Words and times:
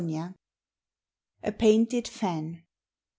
385 0.01 0.33
A 1.43 1.51
PAINTED 1.59 2.07
FAN. 2.07 2.63